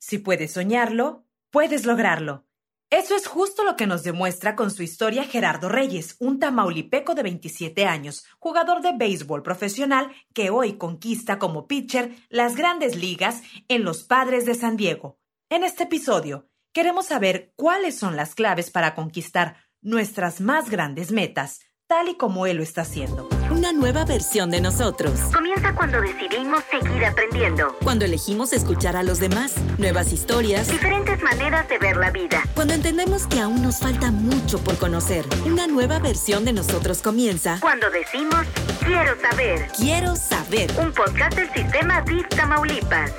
[0.00, 2.46] Si puedes soñarlo, puedes lograrlo.
[2.88, 7.22] Eso es justo lo que nos demuestra con su historia Gerardo Reyes, un tamaulipeco de
[7.22, 13.84] 27 años, jugador de béisbol profesional que hoy conquista como pitcher las grandes ligas en
[13.84, 15.20] los Padres de San Diego.
[15.50, 21.60] En este episodio, queremos saber cuáles son las claves para conquistar nuestras más grandes metas,
[21.86, 23.28] tal y como él lo está haciendo.
[23.70, 25.12] Una nueva versión de nosotros.
[25.32, 27.76] Comienza cuando decidimos seguir aprendiendo.
[27.84, 29.54] Cuando elegimos escuchar a los demás.
[29.78, 30.66] Nuevas historias.
[30.66, 32.42] Diferentes maneras de ver la vida.
[32.56, 35.24] Cuando entendemos que aún nos falta mucho por conocer.
[35.46, 37.58] Una nueva versión de nosotros comienza.
[37.60, 38.44] Cuando decimos
[38.84, 39.68] quiero saber.
[39.76, 40.68] Quiero saber.
[40.76, 43.12] Un podcast del sistema DIF Tamaulipas.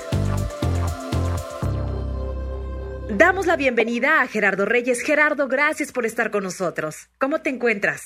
[3.09, 5.01] Damos la bienvenida a Gerardo Reyes.
[5.01, 7.07] Gerardo, gracias por estar con nosotros.
[7.19, 8.01] ¿Cómo te encuentras?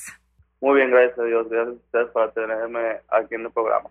[0.60, 1.48] Muy bien, gracias a Dios.
[1.48, 3.90] Gracias a ustedes por tenerme aquí en el programa.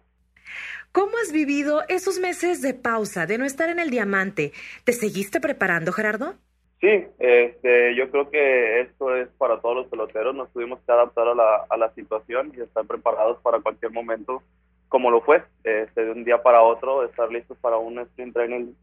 [0.92, 4.54] ¿Cómo has vivido esos meses de pausa, de no estar en el diamante?
[4.86, 6.36] ¿Te seguiste preparando, Gerardo?
[6.80, 10.36] Sí, este, yo creo que esto es para todos los peloteros.
[10.36, 14.42] Nos tuvimos que adaptar a la, a la situación y estar preparados para cualquier momento,
[14.88, 18.74] como lo fue, este, de un día para otro, estar listos para un sprint training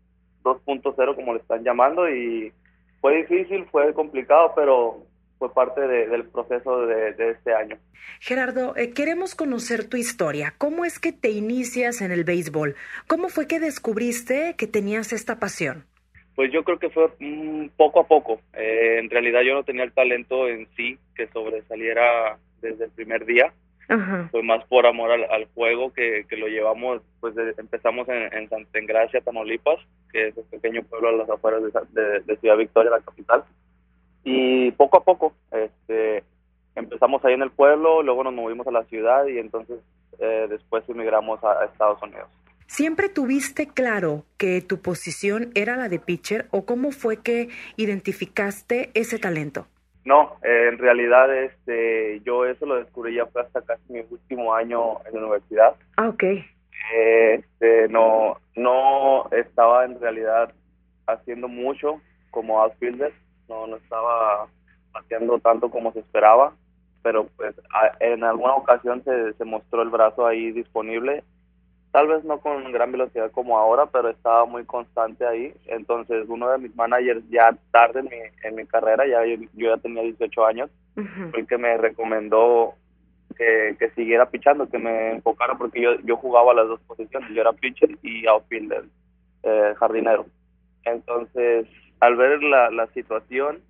[0.42, 2.08] 2.0, como le están llamando.
[2.10, 2.52] Y
[3.00, 5.06] fue difícil, fue complicado, pero
[5.42, 7.76] fue parte del proceso de, este año.
[8.20, 10.54] Gerardo, eh, queremos conocer tu historia.
[10.56, 12.76] ¿Cómo es que te inicias en el béisbol?
[13.08, 15.84] ¿Cómo fue que descubriste que tenías esta pasión?
[16.36, 17.10] Pues yo creo que fue
[17.76, 18.40] poco a poco.
[18.52, 23.24] Eh, en realidad yo no tenía el talento en sí que sobresaliera desde el primer
[23.26, 23.52] día.
[24.30, 29.20] Fue más por amor al, juego que, lo llevamos, pues empezamos en, en Santa Engracia,
[29.20, 29.80] Tamaulipas,
[30.12, 33.44] que es un pequeño pueblo a las afueras de Ciudad Victoria, la capital
[34.24, 36.24] y poco a poco este,
[36.74, 39.80] empezamos ahí en el pueblo, luego nos movimos a la ciudad y entonces
[40.18, 42.28] eh, después emigramos a, Estados Unidos.
[42.66, 48.90] ¿Siempre tuviste claro que tu posición era la de pitcher o cómo fue que identificaste
[48.94, 49.66] ese talento?
[50.04, 54.54] No, eh, en realidad este, yo eso lo descubrí ya fue hasta casi mi último
[54.54, 55.74] año en la universidad.
[55.96, 56.24] Ah, ok.
[56.94, 60.52] Este, no, no estaba en realidad
[61.06, 63.12] haciendo mucho como outfielder
[63.48, 64.48] no, no estaba
[64.92, 66.52] pateando tanto como se esperaba,
[67.02, 67.54] pero pues
[68.00, 71.24] en alguna ocasión se, se mostró el brazo ahí disponible,
[71.90, 76.48] tal vez no con gran velocidad como ahora, pero estaba muy constante ahí, entonces uno
[76.50, 80.46] de mis managers ya tarde en mi, en mi carrera, ya yo, ya tenía 18
[80.46, 82.74] años, fue el que me recomendó
[83.36, 87.40] que, que, siguiera pichando, que me enfocara porque yo, yo jugaba las dos posiciones, yo
[87.40, 88.84] era pitcher y outfielder,
[89.42, 90.26] eh, jardinero.
[90.84, 91.66] Entonces
[92.02, 93.60] al ver la, la situación,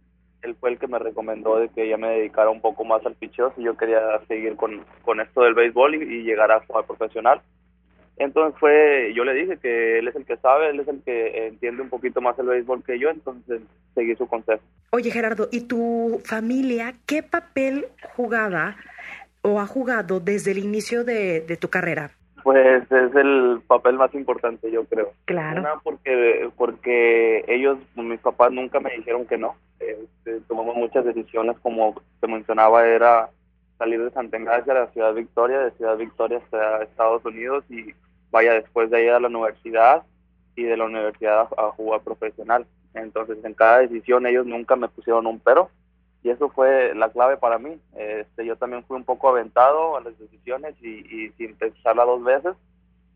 [0.41, 3.15] él fue el que me recomendó de que ya me dedicara un poco más al
[3.15, 7.42] picheo si yo quería seguir con, con esto del béisbol y, llegar a jugar profesional.
[8.16, 11.48] Entonces fue, yo le dije que él es el que sabe, él es el que
[11.48, 13.60] entiende un poquito más el béisbol que yo, entonces
[13.94, 14.62] seguí su consejo.
[14.92, 17.84] Oye Gerardo, ¿y tu familia qué papel
[18.16, 18.76] jugaba
[19.42, 22.12] o ha jugado desde el inicio de, de tu carrera?
[22.42, 25.12] Pues es el papel más importante, yo creo.
[25.26, 25.60] Claro.
[25.60, 29.54] Una porque, porque ellos, mis papás nunca me dijeron que no.
[29.78, 33.30] Este, tomamos muchas decisiones, como te mencionaba, era
[33.78, 37.92] salir de Santa Engracia a la Ciudad Victoria, de Ciudad Victoria hasta Estados Unidos y
[38.30, 40.03] vaya después de ir a la universidad
[40.54, 42.66] y de la universidad a jugar profesional.
[42.94, 45.70] Entonces, en cada decisión ellos nunca me pusieron un pero
[46.22, 47.81] y eso fue la clave para mí.
[47.97, 52.22] Este, yo también fui un poco aventado a las decisiones y, y sin pensarla dos
[52.22, 52.55] veces,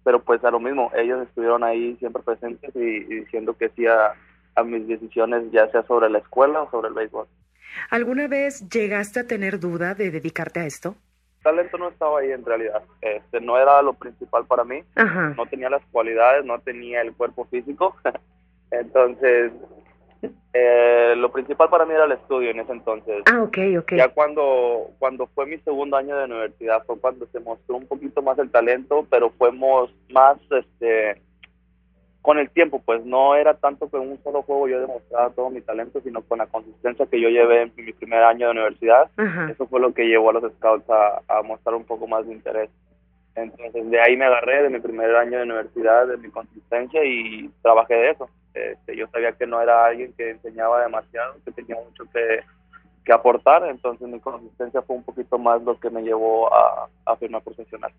[0.06, 4.14] pero pues a lo mismo, ellos estuvieron ahí siempre presentes y, diciendo que sí a,
[4.64, 7.26] mis decisiones, ya sea sobre la escuela o sobre el béisbol.
[7.90, 10.94] ¿Alguna vez llegaste a tener duda de dedicarte a esto?
[11.42, 12.82] talento no estaba ahí en realidad.
[13.00, 14.82] Este, no era lo principal para mí.
[15.36, 17.96] No tenía las cualidades, no tenía el cuerpo físico.
[18.70, 19.52] Entonces,
[20.52, 23.22] eh, lo principal para mí era el estudio en ese entonces.
[23.26, 23.92] Ah, ok, ok.
[23.96, 28.22] Ya cuando, cuando fue mi segundo año de universidad fue cuando se mostró un poquito
[28.22, 31.20] más el talento, pero fuimos más, este,
[32.22, 35.50] con el tiempo, pues no era tanto que en un solo juego yo demostraba todo
[35.50, 39.10] mi talento, sino con la consistencia que yo llevé en mi primer año de universidad.
[39.50, 42.32] Eso fue lo que llevó a los scouts a, a mostrar un poco más de
[42.32, 42.70] interés.
[43.36, 47.50] Entonces de ahí me agarré de mi primer año de universidad, de mi consistencia y
[47.62, 48.28] trabajé de eso.
[48.56, 52.40] Este, yo sabía que no era alguien que enseñaba demasiado, que tenía mucho que,
[53.12, 57.40] aportar, entonces mi consistencia fue un poquito más lo que me llevó a, a firmar
[57.40, 57.92] profesional.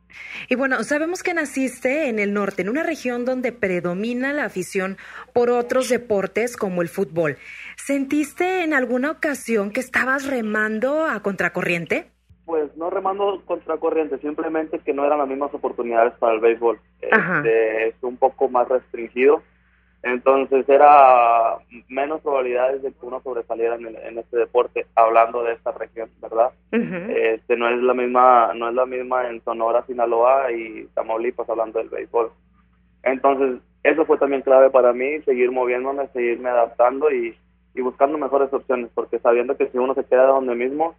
[0.49, 4.97] Y bueno, sabemos que naciste en el norte, en una región donde predomina la afición
[5.31, 7.37] por otros deportes como el fútbol.
[7.77, 12.11] ¿Sentiste en alguna ocasión que estabas remando a contracorriente?
[12.43, 16.81] Pues no remando contracorriente, simplemente que no eran las mismas oportunidades para el béisbol.
[16.99, 19.41] Este, es un poco más restringido
[20.03, 21.57] Entonces era
[21.89, 26.51] menos probabilidades de que uno sobresaliera en, en este deporte, hablando de esta región, ¿verdad?
[26.71, 31.79] este no es la misma, no es la misma en Sonora, Sinaloa y Tamaulipas hablando
[31.79, 32.31] del béisbol.
[33.03, 37.35] Entonces, eso fue también clave para mí, seguir moviéndome, seguirme adaptando y,
[37.73, 40.95] y buscando mejores opciones, porque sabiendo que si uno se queda donde mismo,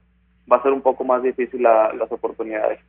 [0.51, 2.81] va a ser un poco más difícil las oportunidades.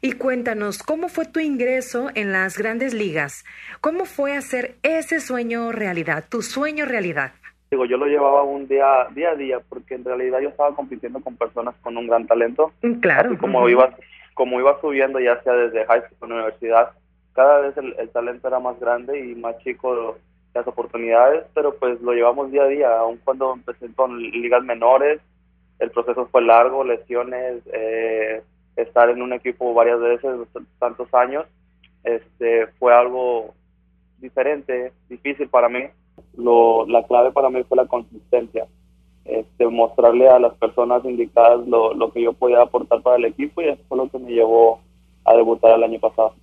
[0.00, 3.44] Y cuéntanos, ¿cómo fue tu ingreso en las grandes ligas?
[3.80, 7.32] ¿Cómo fue hacer ese sueño realidad, tu sueño realidad?
[7.70, 11.20] Digo, yo lo llevaba un día, día a día, porque en realidad yo estaba compitiendo
[11.20, 12.72] con personas con un gran talento.
[12.82, 13.30] Mm, claro.
[13.30, 13.96] Así como, iba,
[14.34, 16.90] como iba subiendo, ya sea desde high school universidad,
[17.32, 20.18] cada vez el, el talento era más grande y más chico
[20.52, 25.20] las oportunidades, pero pues lo llevamos día a día, aun cuando empecé con ligas menores,
[25.82, 28.42] el proceso fue largo, lesiones, eh,
[28.76, 30.30] estar en un equipo varias veces,
[30.78, 31.44] tantos años,
[32.04, 33.52] este, fue algo
[34.18, 35.80] diferente, difícil para mí.
[36.36, 38.66] Lo, la clave para mí fue la consistencia,
[39.24, 43.60] este, mostrarle a las personas indicadas lo, lo que yo podía aportar para el equipo
[43.60, 44.80] y eso fue lo que me llevó
[45.24, 46.34] a debutar el año pasado.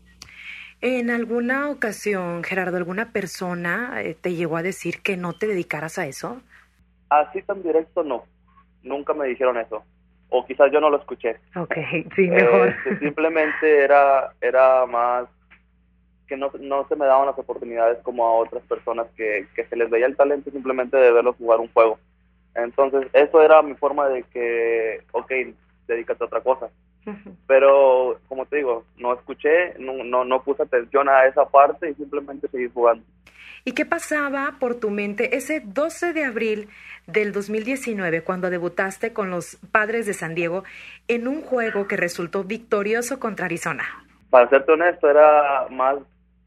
[0.81, 5.97] En alguna ocasión, Gerardo, alguna persona eh, te llegó a decir que no te dedicaras
[5.97, 6.41] a eso?
[7.09, 8.23] Así tan directo no,
[8.83, 9.83] nunca me dijeron eso
[10.29, 11.37] o quizás yo no lo escuché.
[11.55, 11.73] Ok,
[12.15, 12.69] sí, mejor.
[12.69, 15.27] Este, simplemente era, era más
[16.27, 19.75] que no, no se me daban las oportunidades como a otras personas que, que se
[19.75, 21.97] les veía el talento simplemente de verlos jugar un juego.
[22.53, 25.31] Entonces, eso era mi forma de que, ok,
[25.87, 26.69] dedícate a otra cosa.
[27.47, 31.95] Pero, como te digo, no escuché, no, no, no puse atención a esa parte y
[31.95, 33.03] simplemente seguí jugando.
[33.69, 36.69] ¿Y qué pasaba por tu mente ese 12 de abril
[37.05, 40.63] del 2019 cuando debutaste con los Padres de San Diego
[41.07, 43.83] en un juego que resultó victorioso contra Arizona?
[44.31, 45.97] Para serte honesto, era más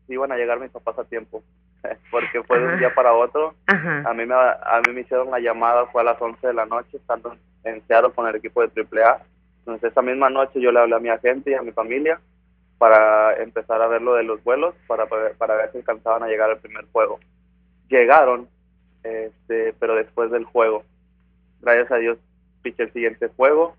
[0.08, 1.44] si iban a llegar mis papás a tiempo,
[2.10, 3.54] porque fue de un día para otro.
[3.69, 6.66] A mí me a mí me hicieron la llamada fue a las 11 de la
[6.66, 9.22] noche estando en Seattle con el equipo de AAA.
[9.60, 12.19] Entonces esa misma noche yo le hablé a mi agente y a mi familia
[12.82, 16.50] para empezar a ver lo de los vuelos, para, para ver si alcanzaban a llegar
[16.50, 17.20] al primer juego.
[17.88, 18.49] Llegaron,
[19.05, 20.82] este, pero después del juego.
[21.61, 22.19] Gracias a Dios
[22.61, 23.76] piché el siguiente juego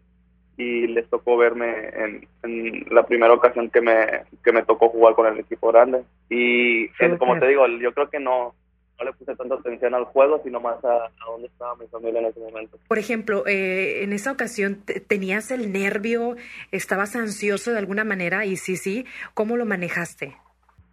[0.56, 5.16] y les tocó verme en, en, la primera ocasión que me, que me tocó jugar
[5.16, 6.06] con el equipo grande.
[6.30, 8.56] Y como te digo, yo creo que no,
[9.04, 12.28] no le puse tanta atención al juego, sino más a, dónde estaba mi familia en
[12.28, 12.78] ese momento.
[12.88, 16.36] Por ejemplo, eh, en esa ocasión, ¿tenías el nervio?
[16.72, 18.46] ¿Estabas ansioso de alguna manera?
[18.46, 20.36] Y sí, sí, ¿cómo lo manejaste?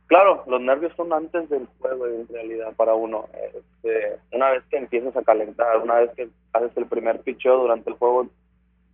[0.07, 3.29] Claro, los nervios son antes del juego en realidad para uno.
[3.55, 7.91] Este, una vez que empiezas a calentar, una vez que haces el primer picheo durante
[7.91, 8.27] el juego,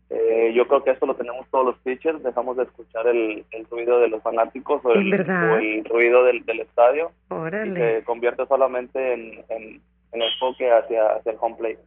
[0.09, 3.99] eh, yo creo que esto lo tenemos todos los pitchers, dejamos de escuchar el, ruido
[3.99, 9.81] de los fanáticos o el, ruido del, estadio y se convierte solamente en, en,
[10.13, 11.81] en enfoque hacia, hacia el home plate.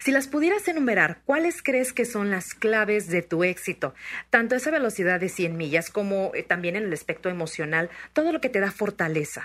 [0.00, 3.94] Si las pudieras enumerar, ¿cuáles crees que son las claves de tu éxito?
[4.30, 8.40] Tanto esa velocidad de 100 millas como eh, también en el aspecto emocional, todo lo
[8.40, 9.42] que te da fortaleza.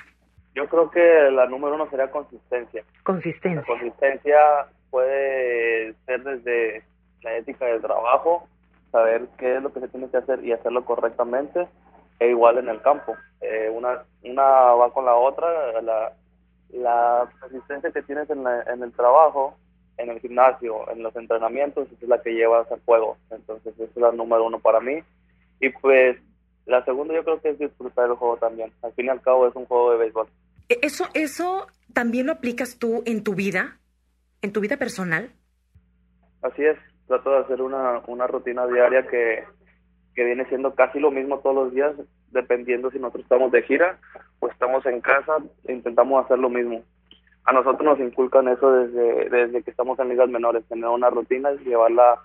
[0.56, 2.84] Yo creo que la número uno sería consistencia.
[3.04, 3.62] Consistencia.
[3.62, 4.38] La consistencia
[4.92, 6.84] puede ser desde
[7.24, 8.48] la ética del trabajo,
[8.92, 11.68] saber qué es lo que se tiene que hacer y hacerlo correctamente,
[12.20, 13.16] e igual en el campo.
[13.42, 16.14] Eh, una, una va con la otra, la,
[16.70, 19.56] la consistencia que tienes en, en el trabajo,
[19.98, 23.18] en el gimnasio, en los entrenamientos, es la que llevas al juego.
[23.32, 25.04] Entonces, esa es la número uno para mí.
[25.60, 26.18] Y pues,
[26.66, 28.72] la segunda yo creo que es disfrutar el juego también.
[28.84, 30.28] Al fin y al cabo es un juego de béisbol.
[30.70, 33.80] E, ¿Eso, eso también lo aplicas tú en tu vida?
[34.42, 35.32] ¿En tu vida personal?
[36.42, 39.44] Así es trato de hacer una, una rutina diaria que,
[40.16, 41.94] que viene siendo casi lo mismo todos los días,
[42.32, 43.98] dependiendo si nosotros estamos de gira
[44.40, 46.84] o estamos en casa, intentamos hacer lo mismo.
[47.46, 51.52] A nosotros nos inculcan eso desde, desde que estamos en ligas menores, tener una rutina
[51.52, 52.20] y llevarla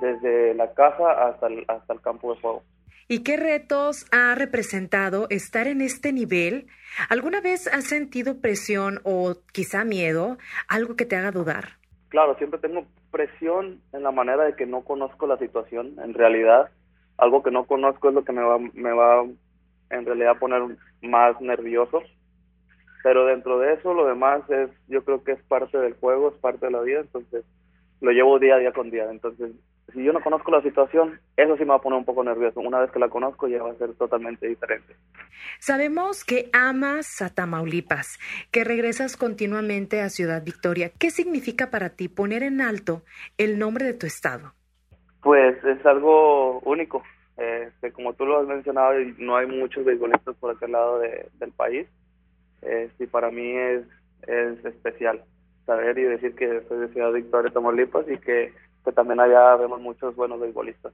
[0.00, 2.62] desde la casa hasta el, hasta el campo de juego.
[3.08, 6.68] ¿Y qué retos ha representado estar en este nivel?
[7.10, 10.38] ¿Alguna vez has sentido presión o quizá miedo?
[10.68, 11.76] ¿Algo que te haga dudar?
[12.08, 16.70] Claro, siempre tengo presión en la manera de que no conozco la situación en realidad.
[17.18, 19.24] Algo que no conozco es lo que me va, me va
[19.90, 20.62] en realidad poner
[21.02, 22.02] más nervioso.
[23.04, 26.36] Pero dentro de eso, lo demás es, yo creo que es parte del juego, es
[26.36, 27.44] parte de la vida, entonces
[28.00, 29.08] lo llevo día a día con día.
[29.10, 29.52] Entonces,
[29.92, 32.60] si yo no conozco la situación, eso sí me va a poner un poco nervioso.
[32.60, 34.94] Una vez que la conozco ya va a ser totalmente diferente.
[35.58, 38.18] Sabemos que amas a Tamaulipas,
[38.50, 40.90] que regresas continuamente a Ciudad Victoria.
[40.98, 43.02] ¿Qué significa para ti poner en alto
[43.38, 44.54] el nombre de tu estado?
[45.22, 47.02] Pues es algo único.
[47.36, 51.86] Este, como tú lo has mencionado, no hay muchos beisbolistas por aquel lado del país.
[52.62, 53.84] Este, para mí es
[54.26, 55.24] es especial.
[55.66, 58.52] Saber y decir que soy de Ciudad Victoria, Tamaulipas y que,
[58.84, 60.92] que también allá vemos muchos buenos beisbolistas.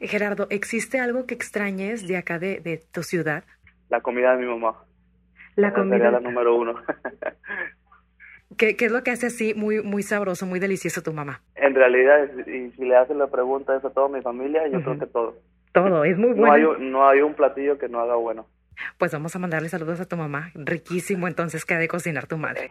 [0.00, 3.44] Gerardo, ¿existe algo que extrañes de acá de, de tu ciudad?
[3.88, 4.84] La comida de mi mamá.
[5.56, 5.96] La comida.
[5.96, 6.74] Sería la número uno.
[8.56, 11.42] ¿Qué, qué es lo que hace así muy, muy sabroso, muy delicioso tu mamá?
[11.54, 15.06] en realidad, y si le hacen la pregunta a toda mi familia, yo creo que
[15.06, 15.36] todo.
[15.72, 16.52] Todo, es muy No bueno.
[16.52, 18.46] hay, un- no hay un platillo que no haga bueno.
[18.96, 20.50] Pues vamos a mandarle saludos a tu mamá.
[20.54, 22.70] Riquísimo entonces que ha de cocinar tu madre.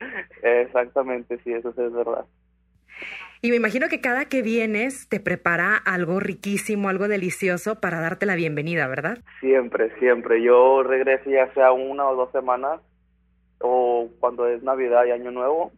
[0.42, 2.24] Exactamente, sí, eso sí es verdad.
[3.42, 8.24] Y me imagino que cada que vienes te prepara algo riquísimo, algo delicioso para darte
[8.24, 9.18] la bienvenida, ¿verdad?
[9.40, 10.42] Siempre, siempre.
[10.42, 12.80] Yo regreso ya sea una o dos semanas
[13.60, 15.72] o cuando es Navidad y Año Nuevo.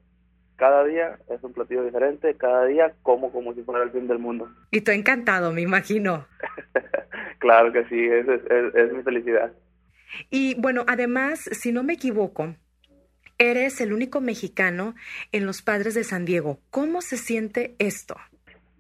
[0.57, 4.19] Cada día es un platillo diferente, cada día como como si fuera el fin del
[4.21, 4.49] mundo.
[4.71, 6.27] Y tú encantado, me imagino.
[7.39, 9.53] claro que sí, es, es, es- es mi felicidad.
[10.31, 12.55] Y bueno, además, si no me equivoco,
[13.39, 14.95] eres el único mexicano
[15.33, 16.59] en los Padres de San Diego.
[16.71, 18.17] ¿Cómo se siente esto?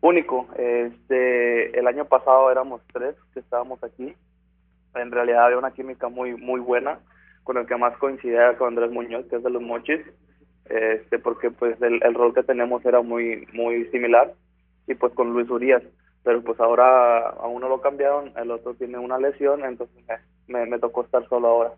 [0.01, 0.49] Único.
[0.57, 4.15] Este, el año pasado éramos tres que estábamos aquí.
[4.95, 7.01] En realidad había una química muy muy buena,
[7.45, 10.01] con el que más coincidía con Andrés Muñoz, que es de los Mochis,
[10.67, 14.33] este, porque pues el, el rol que tenemos era muy muy similar
[14.87, 15.83] y pues con Luis Urias,
[16.23, 20.67] pero pues ahora a uno lo cambiaron, el otro tiene una lesión, entonces me, me,
[20.67, 21.73] me tocó estar solo ahora.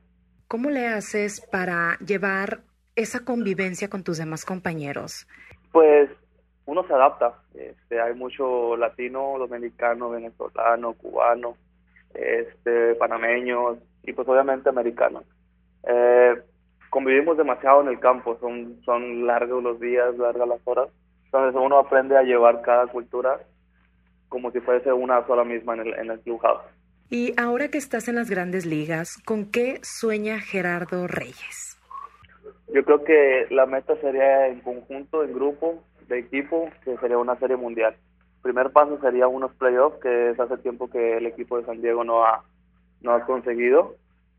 [0.47, 2.61] ¿Cómo le haces para llevar
[2.99, 5.27] esa convivencia con tus demás compañeros?
[5.73, 6.11] Pues
[6.67, 7.35] uno se adapta.
[7.55, 11.57] Este, hay mucho latino, dominicano, venezolano, cubano,
[12.13, 15.25] este, panameños y pues obviamente americanos.
[15.89, 16.43] Eh,
[16.91, 20.89] convivimos demasiado en el campo, son, son largos los días, largas las horas.
[21.27, 23.39] Entonces uno aprende a llevar cada cultura
[24.29, 26.63] como si fuese una sola misma en el, en el clubhouse.
[27.11, 31.78] Y ahora que estás en las grandes ligas, ¿con qué sueña Gerardo Reyes?
[32.73, 37.39] Yo creo que la meta sería en conjunto, en grupo, de equipo, que sería una
[37.39, 37.97] serie mundial.
[38.43, 42.05] Primer paso sería unos playoffs, que es hace tiempo que el equipo de San Diego
[42.05, 42.45] no ha,
[43.01, 43.97] no ha conseguido.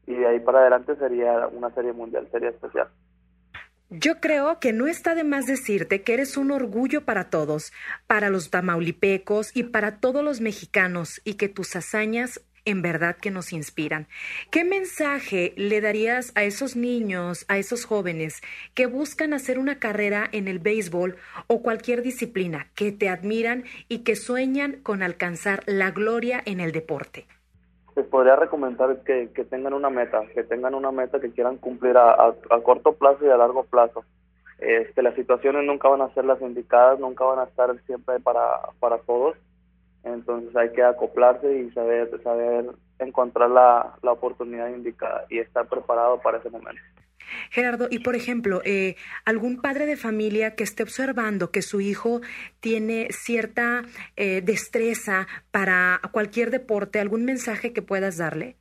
[0.08, 2.88] Y de ahí para adelante sería una serie mundial, sería especial.
[3.92, 7.74] Yo creo que no está de más decirte que eres un orgullo para todos,
[8.06, 13.32] para los tamaulipecos y para todos los mexicanos, y que tus hazañas en verdad que
[13.32, 14.08] nos inspiran.
[14.52, 18.42] ¿Qué mensaje le darías a esos niños, a esos jóvenes
[18.76, 21.16] que buscan hacer una carrera en el béisbol
[21.48, 26.72] o cualquier disciplina, que te admiran y que sueñan con alcanzar la gloria en el
[26.72, 27.26] deporte?
[27.96, 32.12] Les podría recomendar que, tengan una meta, que tengan una meta que quieran cumplir a,
[32.14, 34.06] a corto plazo y a largo plazo.
[34.60, 38.42] Este, las situaciones nunca van a ser las indicadas, nunca van a estar siempre para,
[38.80, 39.36] para todos.
[40.14, 42.66] Entonces hay que acoplarse y saber, saber
[43.00, 46.82] encontrar la, la oportunidad indicada y estar preparado para ese momento.
[47.52, 52.22] Gerardo, y por ejemplo, eh, algún padre de familia que esté observando que su hijo
[52.60, 53.84] tiene cierta
[54.16, 58.56] eh, destreza para cualquier deporte, algún mensaje que puedas darle?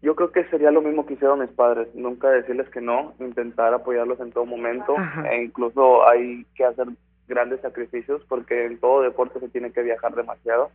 [0.00, 3.74] Yo creo que sería lo mismo que hicieron mis padres, nunca decirles que no, intentar
[3.74, 5.28] apoyarlos en todo momento, Ajá.
[5.32, 6.86] e incluso hay que hacer
[7.28, 10.70] grandes sacrificios porque en todo deporte se tiene que viajar demasiado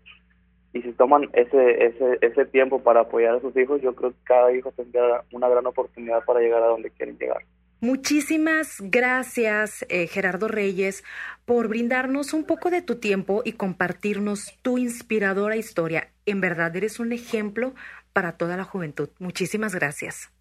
[0.73, 4.23] y si toman ese ese ese tiempo para apoyar a sus hijos, yo creo que
[4.23, 7.43] cada hijo tendrá una gran oportunidad para llegar a donde quieren llegar.
[7.79, 11.03] Muchísimas gracias, eh, Gerardo Reyes,
[11.45, 16.07] por brindarnos un poco de tu tiempo y compartirnos tu inspiradora historia.
[16.25, 17.73] En verdad, eres un ejemplo
[18.13, 19.09] para toda la juventud.
[19.19, 20.32] Muchísimas gracias.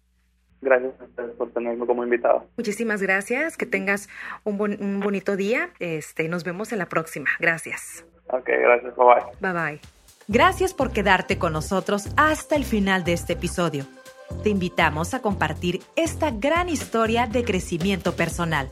[0.63, 2.45] Gracias a ustedes por tenerme como invitado.
[2.57, 3.57] Muchísimas gracias.
[3.57, 4.09] Que tengas
[4.43, 5.69] un, bon- un bonito día.
[5.79, 7.29] Este, nos vemos en la próxima.
[7.39, 8.05] Gracias.
[8.29, 9.51] Ok, gracias, bye bye.
[9.53, 9.79] Bye bye.
[10.27, 13.85] Gracias por quedarte con nosotros hasta el final de este episodio.
[14.41, 18.71] Te invitamos a compartir esta gran historia de crecimiento personal.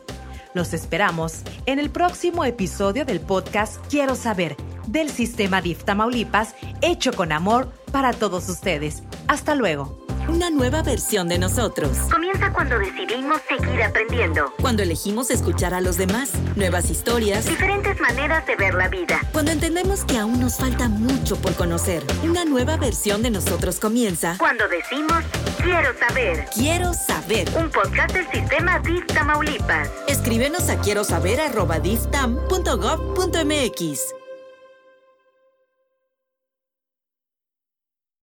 [0.53, 4.55] Los esperamos en el próximo episodio del podcast Quiero saber
[4.87, 9.03] del sistema DIF Tamaulipas, hecho con amor para todos ustedes.
[9.27, 10.00] Hasta luego.
[10.27, 11.97] Una nueva versión de nosotros.
[12.11, 14.53] Comienza cuando decidimos seguir aprendiendo.
[14.61, 16.31] Cuando elegimos escuchar a los demás.
[16.55, 17.45] Nuevas historias.
[17.45, 19.19] Diferentes maneras de ver la vida.
[19.31, 22.03] Cuando entendemos que aún nos falta mucho por conocer.
[22.23, 24.35] Una nueva versión de nosotros comienza.
[24.37, 25.23] Cuando decimos
[25.61, 26.45] quiero saber.
[26.53, 27.49] Quiero saber.
[27.57, 29.89] Un podcast del sistema DIF Tamaulipas.
[30.07, 34.20] Escríbenos a quiero saber arroba diftam.gov.mx.